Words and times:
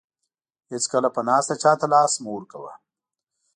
هیڅکله 0.71 1.09
په 1.15 1.21
ناسته 1.29 1.55
چاته 1.63 1.87
لاس 1.93 2.13
مه 2.23 2.29
ورکوه. 2.35 2.73